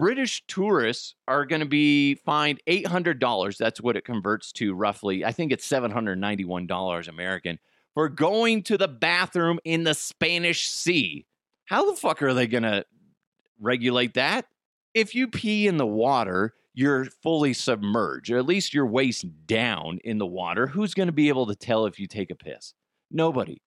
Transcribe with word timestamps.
British 0.00 0.42
tourists 0.46 1.14
are 1.28 1.44
going 1.44 1.60
to 1.60 1.66
be 1.66 2.14
fined 2.14 2.58
$800. 2.66 3.58
That's 3.58 3.82
what 3.82 3.98
it 3.98 4.04
converts 4.06 4.50
to 4.52 4.72
roughly. 4.72 5.26
I 5.26 5.32
think 5.32 5.52
it's 5.52 5.68
$791 5.68 7.08
American 7.08 7.58
for 7.92 8.08
going 8.08 8.62
to 8.62 8.78
the 8.78 8.88
bathroom 8.88 9.60
in 9.62 9.84
the 9.84 9.92
Spanish 9.92 10.70
Sea. 10.70 11.26
How 11.66 11.90
the 11.90 11.96
fuck 11.96 12.22
are 12.22 12.32
they 12.32 12.46
going 12.46 12.62
to 12.62 12.86
regulate 13.60 14.14
that? 14.14 14.46
If 14.94 15.14
you 15.14 15.28
pee 15.28 15.66
in 15.68 15.76
the 15.76 15.86
water, 15.86 16.54
you're 16.72 17.04
fully 17.04 17.52
submerged, 17.52 18.30
or 18.30 18.38
at 18.38 18.46
least 18.46 18.72
you're 18.72 18.86
waist 18.86 19.26
down 19.46 19.98
in 20.02 20.16
the 20.16 20.24
water. 20.24 20.66
Who's 20.66 20.94
going 20.94 21.08
to 21.08 21.12
be 21.12 21.28
able 21.28 21.44
to 21.48 21.54
tell 21.54 21.84
if 21.84 22.00
you 22.00 22.06
take 22.06 22.30
a 22.30 22.34
piss? 22.34 22.72
Nobody, 23.10 23.60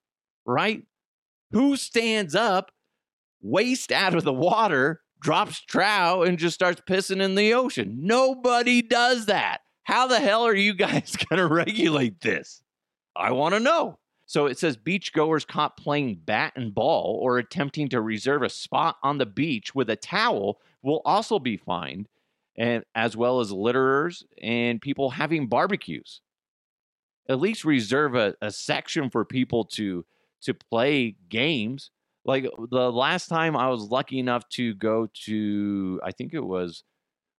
right? 0.48 0.82
Who 1.52 1.78
stands 1.78 2.34
up, 2.34 2.72
waist 3.40 3.92
out 3.92 4.16
of 4.16 4.24
the 4.24 4.34
water, 4.34 5.03
drops 5.24 5.62
trow, 5.62 6.22
and 6.24 6.38
just 6.38 6.54
starts 6.54 6.82
pissing 6.88 7.22
in 7.22 7.36
the 7.36 7.54
ocean? 7.54 8.00
Nobody 8.02 8.82
does 8.82 9.26
that. 9.28 9.62
How 9.84 10.08
the 10.08 10.20
hell 10.20 10.46
are 10.46 10.56
you 10.56 10.74
guys 10.74 11.16
going 11.30 11.40
to 11.40 11.48
regulate 11.48 12.22
this? 12.22 12.62
I 13.16 13.32
want 13.32 13.56
to 13.56 13.60
know. 13.60 13.98
So 14.26 14.46
it 14.46 14.58
says 14.58 14.78
beachgoers 14.78 15.46
caught 15.46 15.78
playing 15.78 16.22
bat 16.26 16.54
and 16.56 16.74
ball 16.74 17.20
or 17.22 17.38
attempting 17.38 17.90
to 17.90 18.02
reserve 18.02 18.42
a 18.42 18.50
spot 18.50 18.98
on 19.04 19.18
the 19.18 19.26
beach 19.26 19.76
with 19.76 19.90
a 19.90 19.96
towel 19.96 20.60
will 20.82 21.02
also 21.06 21.40
be 21.40 21.58
fined, 21.58 22.10
and 22.58 22.84
as 22.96 23.16
well 23.16 23.40
as 23.40 23.52
litterers 23.52 24.24
and 24.42 24.82
people 24.82 25.12
having 25.12 25.48
barbecues. 25.48 26.22
At 27.30 27.40
least 27.40 27.64
reserve 27.64 28.16
a, 28.16 28.36
a 28.42 28.52
section 28.52 29.10
for 29.10 29.24
people 29.24 29.66
to 29.74 30.06
to 30.42 30.54
play 30.54 31.16
games. 31.30 31.90
Like 32.26 32.46
uh, 32.46 32.66
the 32.72 32.92
last 32.92 33.28
time 33.28 33.56
I 33.56 33.70
was 33.70 33.84
lucky 33.84 34.20
enough 34.20 34.48
to 34.50 34.74
go 34.76 35.08
to, 35.26 36.02
I 36.04 36.12
think 36.12 36.34
it 36.34 36.44
was, 36.44 36.84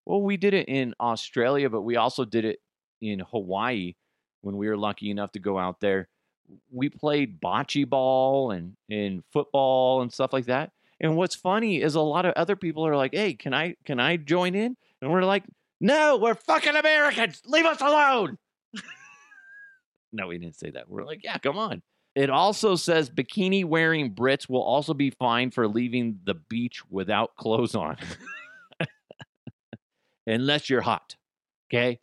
well, 0.07 0.23
we 0.23 0.37
did 0.37 0.55
it 0.55 0.69
in 0.69 0.95
Australia, 1.01 1.71
but 1.71 1.83
we 1.83 1.97
also 1.97 2.25
did 2.25 2.45
it 2.45 2.61
in 3.01 3.21
Hawaii 3.21 3.95
when 4.43 4.57
we 4.57 4.69
were 4.69 4.77
lucky 4.77 5.11
enough 5.11 5.33
to 5.33 5.39
go 5.39 5.59
out 5.59 5.81
there 5.81 6.09
we 6.71 6.89
played 6.89 7.41
bocce 7.41 7.89
ball 7.89 8.51
and, 8.51 8.77
and 8.91 9.23
football 9.33 10.03
and 10.03 10.13
stuff 10.13 10.33
like 10.33 10.47
that. 10.47 10.73
And 11.01 11.17
what's 11.17 11.35
funny 11.35 11.81
is 11.83 11.95
a 11.95 12.01
lot 12.01 12.25
of 12.25 12.35
other 12.35 12.57
people 12.57 12.87
are 12.87 12.97
like, 12.97 13.15
"Hey, 13.15 13.35
can 13.35 13.53
I 13.53 13.77
can 13.85 13.99
I 13.99 14.17
join 14.17 14.55
in?" 14.55 14.77
And 15.03 15.11
we're 15.11 15.25
like, 15.25 15.45
"No, 15.81 16.17
we're 16.17 16.35
fucking 16.35 16.77
Americans. 16.77 17.43
Leave 17.47 17.67
us 17.67 17.81
alone." 17.81 18.39
no, 20.13 20.29
we 20.29 20.39
didn't 20.39 20.57
say 20.57 20.71
that. 20.71 20.89
We're 20.89 21.05
like, 21.05 21.25
"Yeah, 21.25 21.39
come 21.39 21.59
on." 21.59 21.83
It 22.15 22.31
also 22.31 22.77
says 22.77 23.11
bikini 23.11 23.65
wearing 23.65 24.15
Brits 24.15 24.49
will 24.49 24.63
also 24.63 24.95
be 24.95 25.11
fined 25.11 25.53
for 25.53 25.67
leaving 25.67 26.21
the 26.25 26.35
beach 26.35 26.83
without 26.89 27.35
clothes 27.37 27.75
on. 27.75 27.97
Unless 30.27 30.71
you're 30.71 30.81
hot. 30.81 31.17
Okay? 31.69 31.99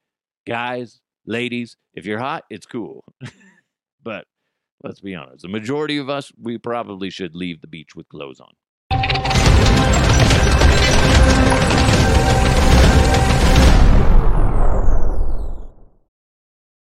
Guys, 0.45 0.99
ladies, 1.25 1.77
if 1.93 2.05
you're 2.05 2.19
hot, 2.19 2.43
it's 2.49 2.65
cool. 2.65 3.05
but 4.03 4.25
let's 4.83 4.99
be 4.99 5.15
honest, 5.15 5.43
the 5.43 5.47
majority 5.47 5.97
of 5.97 6.09
us, 6.09 6.31
we 6.39 6.57
probably 6.57 7.09
should 7.09 7.35
leave 7.35 7.61
the 7.61 7.67
beach 7.67 7.95
with 7.95 8.09
clothes 8.09 8.41
on. 8.41 8.51